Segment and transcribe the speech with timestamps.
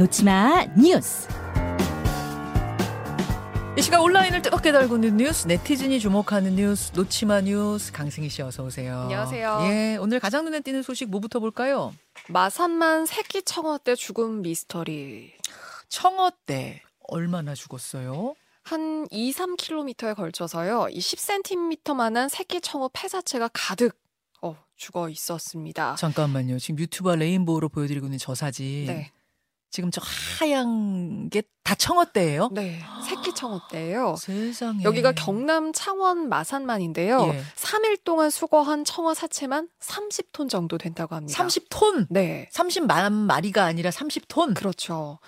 [0.00, 1.28] 놓치마 뉴스.
[3.76, 9.00] 이 시간 온라인을 뜨겁게 달구는 뉴스, 네티즌이 주목하는 뉴스, 놓치마 뉴스, 강승희 씨 어서 오세요.
[9.02, 9.58] 안녕하세요.
[9.64, 11.94] 예, 오늘 가장 눈에 띄는 소식 뭐부터 볼까요?
[12.28, 15.34] 마산만 새끼 청어떼 죽음 미스터리.
[15.90, 18.36] 청어떼 얼마나 죽었어요?
[18.62, 20.88] 한 2, 3km에 걸쳐서요.
[20.92, 24.00] 이 10cm만한 새끼 청어 폐사체가 가득
[24.40, 25.96] 어, 죽어 있었습니다.
[25.96, 26.58] 잠깐만요.
[26.58, 28.86] 지금 유튜버 레인보우로 보여드리고 있는 저 사진.
[28.86, 29.12] 네.
[29.70, 32.48] 지금 저 하얀 게다 청어떼예요?
[32.52, 32.80] 네.
[33.08, 34.16] 새끼 청어떼예요.
[34.18, 34.82] 세상에.
[34.82, 37.30] 여기가 경남 창원 마산만인데요.
[37.32, 37.42] 예.
[37.56, 41.44] 3일 동안 수거한 청어 사체만 30톤 정도 된다고 합니다.
[41.44, 42.06] 30톤.
[42.10, 42.48] 네.
[42.52, 44.54] 30만 마리가 아니라 30톤.
[44.56, 45.18] 그렇죠.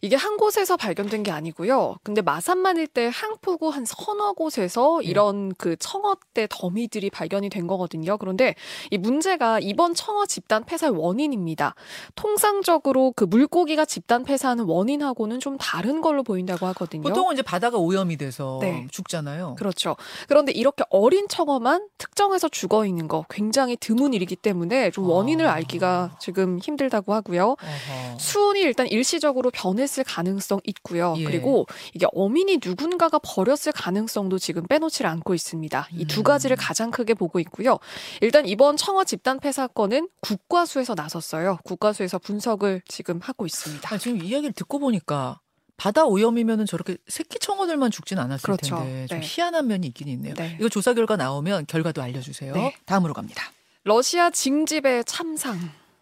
[0.00, 1.96] 이게 한 곳에서 발견된 게 아니고요.
[2.02, 5.08] 근데 마산만 일대 항포구 한 서너 곳에서 예.
[5.08, 8.16] 이런 그 청어떼 더미들이 발견이 된 거거든요.
[8.16, 8.54] 그런데
[8.90, 11.74] 이 문제가 이번 청어 집단 폐사의 원인입니다.
[12.14, 17.02] 통상적으로 그 물고기가 집단 폐사하는 원인하고는 좀 다른 걸로 보인다고 하거든요.
[17.02, 18.86] 보통은 이제 바다가 오염이 돼서 네.
[18.90, 19.56] 죽잖아요.
[19.58, 19.96] 그렇죠.
[20.28, 25.54] 그런데 이렇게 어린 청어만 특정해서 죽어 있는 거 굉장히 드문 일이기 때문에 좀 원인을 아.
[25.54, 27.56] 알기가 지금 힘들다고 하고요.
[27.60, 28.18] 어허.
[28.18, 31.14] 수온이 일단 일시적으로 변했을 가능성 있고요.
[31.18, 31.24] 예.
[31.24, 35.88] 그리고 이게 어민이 누군가가 버렸을 가능성도 지금 빼놓지를 않고 있습니다.
[35.92, 36.22] 이두 음.
[36.22, 37.78] 가지를 가장 크게 보고 있고요.
[38.20, 41.58] 일단 이번 청어 집단 폐 사 건은 국과수에서 나섰어요.
[41.64, 43.94] 국과수에서 분석을 지금 하고 있습니다.
[43.94, 45.40] 아, 지금 이야기를 듣고 보니까
[45.80, 48.76] 바다 오염이면은 저렇게 새끼 청어들만 죽진 않았을 그렇죠.
[48.76, 49.26] 텐데 좀 네.
[49.26, 50.34] 희한한 면이 있긴 있네요.
[50.34, 50.58] 네.
[50.60, 52.52] 이거 조사 결과 나오면 결과도 알려주세요.
[52.52, 52.76] 네.
[52.84, 53.50] 다음으로 갑니다.
[53.84, 55.58] 러시아 징집의 참상.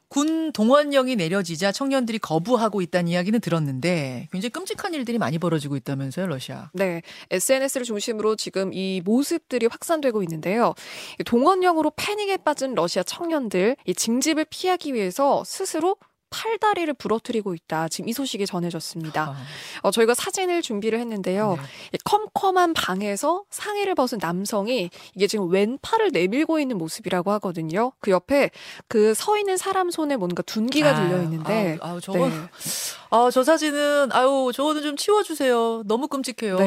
[0.09, 6.71] 군 동원령이 내려지자 청년들이 거부하고 있다는 이야기는 들었는데 굉장히 끔찍한 일들이 많이 벌어지고 있다면서요, 러시아.
[6.73, 10.75] 네, SNS를 중심으로 지금 이 모습들이 확산되고 있는데요.
[11.21, 15.97] 이 동원령으로 패닉에 빠진 러시아 청년들, 이 징집을 피하기 위해서 스스로
[16.31, 17.89] 팔다리를 부러뜨리고 있다.
[17.89, 19.22] 지금 이 소식이 전해졌습니다.
[19.22, 19.37] 아,
[19.83, 21.56] 어, 저희가 사진을 준비를 했는데요.
[21.56, 21.62] 네.
[21.94, 27.93] 이 컴컴한 방에서 상의를 벗은 남성이 이게 지금 왼팔을 내밀고 있는 모습이라고 하거든요.
[28.00, 28.50] 그 옆에
[28.88, 31.78] 그 서 있는 사람 손에 뭔가 둔기가 아유, 들려 있는데.
[31.81, 32.34] 아우, 아우, 저거 네.
[33.10, 35.82] 아, 저 사진은 아유, 저거는 좀 치워 주세요.
[35.86, 36.58] 너무 끔찍해요.
[36.58, 36.66] 네.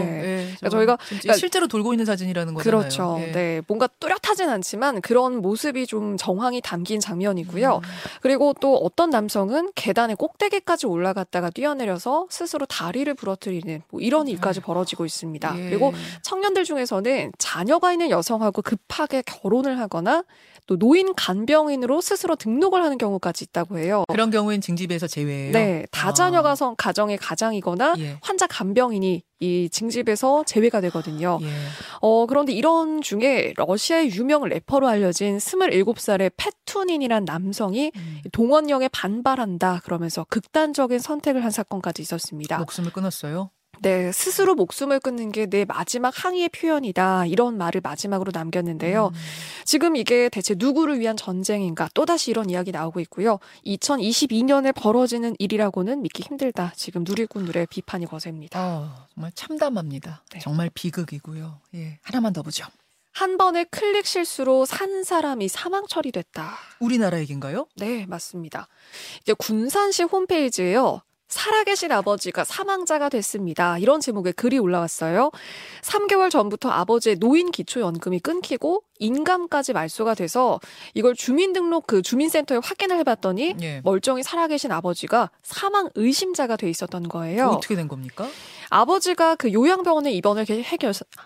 [0.52, 2.80] 예, 저거 저희가- 그러니까- 실제로 돌고 있는 사진이라는 거잖아요.
[2.80, 3.18] 그렇죠.
[3.22, 3.32] 예.
[3.32, 3.62] 네.
[3.68, 7.76] 뭔가 뚜렷하진 않지만 그런 모습이 좀 정황이 담긴 장면이고요.
[7.78, 7.82] 음.
[8.22, 15.06] 그리고 또 어떤 남성은 계단의 꼭대기까지 올라갔다가 뛰어내려서 스스로 다리를 부러뜨리는 뭐 이런 일까지 벌어지고
[15.06, 15.54] 있습니다.
[15.60, 15.70] 예.
[15.70, 20.24] 그리고 청년들 중에서는 자녀가 있는 여성하고 급하게 결혼을 하거나
[20.68, 24.06] 또 노인 간병인으로 스스로 등록을 하는 경우까지 있다고 해요.
[24.08, 25.52] 그런 경우엔 징집에서 제외예요.
[25.52, 28.18] 네, 다자 녀가 성 가정의 가장이거나 예.
[28.22, 31.40] 환자 간병인이 이 징집에서 제외가 되거든요.
[31.42, 31.48] 예.
[32.02, 38.22] 어, 그런데 이런 중에 러시아의 유명 래퍼로 알려진 27살의 패투닌이란 남성이 음.
[38.32, 42.60] 동원령에 반발한다 그러면서 극단적인 선택을 한 사건까지 있었습니다.
[42.60, 43.50] 목숨을 끊었어요.
[43.84, 47.26] 네, 스스로 목숨을 끊는 게 내 마지막 항의의 표현이다.
[47.26, 49.08] 이런 말을 마지막으로 남겼는데요.
[49.08, 49.20] 음.
[49.66, 51.90] 지금 이게 대체 누구를 위한 전쟁인가?
[51.96, 53.40] 또다시 이런 이야기 나오고 있고요.
[53.66, 56.74] 2022년에 벌어지는 일이라고는 믿기 힘들다.
[56.76, 58.60] 지금 누리꾼들의 비판이 거셉니다.
[58.60, 60.24] 아, 정말 참담합니다.
[60.32, 60.40] 네.
[60.40, 61.60] 정말 비극이고요.
[61.76, 61.98] 예.
[62.04, 62.66] 하나만 더 보죠.
[63.14, 66.54] 한 번의 클릭 실수로 산 사람이 사망 처리됐다.
[66.80, 67.66] 우리나라 얘기인가요?
[67.76, 68.68] 네, 맞습니다.
[69.22, 71.02] 이게 군산시 홈페이지에요.
[71.32, 73.78] 살아계신 아버지가 사망자가 됐습니다.
[73.78, 75.32] 이런 제목의 글이 올라왔어요.
[75.82, 80.60] 3개월 전부터 아버지의 노인 기초연금이 끊기고 인감까지 말소가 돼서
[80.94, 83.82] 이걸 주민등록 그 주민센터에 확인을 해봤더니 예.
[83.84, 87.48] 멀쩡히 살아계신 아버지가 사망 의심자가 돼 있었던 거예요.
[87.48, 88.28] 어떻게 된 겁니까?
[88.70, 90.46] 아버지가 그 요양병원에 입원을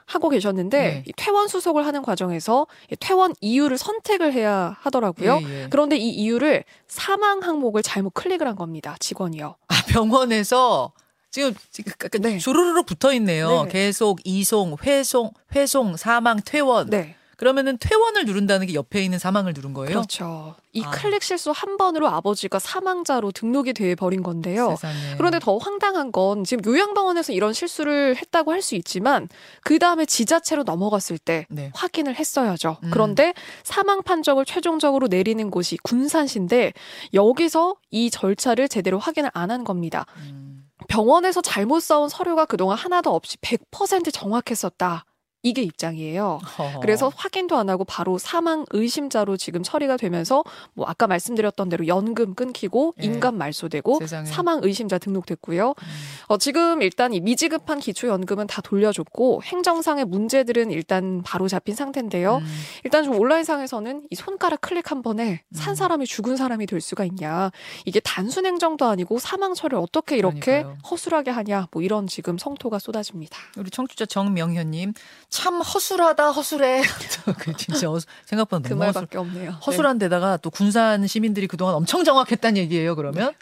[0.06, 1.04] 하고 계셨는데 네.
[1.06, 5.42] 이 퇴원 수속을 하는 과정에서 이 퇴원 이유를 선택을 해야 하더라고요.
[5.44, 5.68] 예, 예.
[5.70, 8.96] 그런데 이 이유를 사망 항목을 잘못 클릭을 한 겁니다.
[9.00, 9.58] 직원이요.
[9.68, 10.94] 아, 병원에서
[11.30, 12.38] 지금 지금 약간 네.
[12.38, 13.64] 주르르르 붙어 있네요.
[13.64, 13.70] 네.
[13.70, 16.90] 계속 이송, 회송, 회송, 사망, 퇴원.
[16.90, 17.15] 네.
[17.38, 19.90] 그러면은 퇴원을 누른다는 게 옆에 있는 사망을 누른 거예요?
[19.90, 20.56] 그렇죠.
[20.74, 20.92] 이 아.
[20.92, 24.72] 클릭 실수 한 번으로 아버지가 사망자로 등록이 돼 버린 건데요.
[24.72, 25.16] 세상에.
[25.18, 29.30] 그런데 더 황당한 건 지금 요양병원에서 이런 실수를 했다고 할 수 있지만
[29.64, 31.72] 그 다음에 지자체로 넘어갔을 때 네.
[31.76, 32.78] 확인을 했어야죠.
[32.84, 32.90] 음.
[32.92, 33.34] 그런데
[33.64, 36.74] 사망 판정을 최종적으로 내리는 곳이 군산시인데
[37.14, 40.06] 여기서 이 절차를 제대로 확인을 안 한 겁니다.
[40.18, 40.66] 음.
[40.88, 45.06] 병원에서 잘못 써온 서류가 그동안 하나도 없이 100% 정확했었다.
[45.46, 46.40] 이게 입장이에요.
[46.58, 46.80] 허허.
[46.80, 50.44] 그래서 확인도 안 하고 바로 사망 의심자로 지금 처리가 되면서
[50.74, 53.06] 뭐 아까 말씀드렸던 대로 연금 끊기고 예.
[53.06, 54.26] 인감 말소되고 세상에.
[54.26, 55.70] 사망 의심자 등록됐고요.
[55.70, 55.86] 음.
[56.30, 62.38] 어, 지금 일단 이 미지급한 기초연금은 다 돌려줬고 행정상의 문제들은 일단 바로 잡힌 상태인데요.
[62.38, 62.46] 음.
[62.84, 65.76] 일단 좀 온라인상에서는 이 손가락 클릭 한 번에 산 음.
[65.76, 67.52] 사람이 죽은 사람이 될 수가 있냐.
[67.86, 70.78] 이게 단순 행정도 아니고 사망 처리를 어떻게 이렇게 그러니까요.
[70.90, 71.68] 허술하게 하냐.
[71.70, 73.38] 뭐 이런 지금 성토가 쏟아집니다.
[73.58, 74.94] 우리 청취자 정명현님
[75.36, 76.82] 참 허술하다 허술해.
[77.40, 78.94] 그 진짜 허- 생각보다 그 너무 허술.
[79.02, 79.52] 말밖에 없네요.
[79.52, 79.58] 네.
[79.66, 82.96] 허술한 데다가 또 군산 시민들이 그동안 엄청 정확했다는 얘기예요.
[82.96, 83.34] 그러면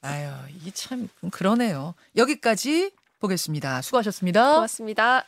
[0.00, 1.94] 아유 이게 참 그러네요.
[2.16, 3.82] 여기까지 보겠습니다.
[3.82, 4.54] 수고하셨습니다.
[4.54, 5.24] 고맙습니다.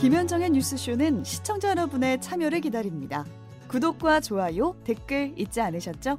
[0.00, 3.24] 김현정의 뉴스쇼는 시청자 여러분의 참여를 기다립니다.
[3.68, 6.18] 구독과 좋아요, 댓글 잊지 않으셨죠?